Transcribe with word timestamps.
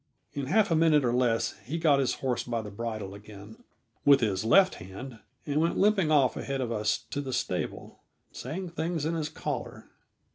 In 0.33 0.47
half 0.47 0.71
a 0.71 0.75
minute 0.75 1.05
or 1.05 1.13
less 1.13 1.59
he 1.63 1.77
got 1.77 1.99
his 1.99 2.15
horse 2.15 2.41
by 2.41 2.63
the 2.63 2.71
bridle 2.71 3.13
again 3.13 3.63
with 4.03 4.19
his 4.21 4.43
left 4.43 4.73
hand 4.81 5.19
and 5.45 5.61
went 5.61 5.77
limping 5.77 6.09
off 6.09 6.35
ahead 6.35 6.59
of 6.59 6.71
us 6.71 6.97
to 7.11 7.21
the 7.21 7.31
stable, 7.31 7.99
saying 8.31 8.69
things 8.71 9.05
in 9.05 9.13
his 9.13 9.29
collar. 9.29 9.91